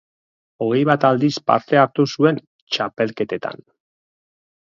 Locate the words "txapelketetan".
2.47-3.63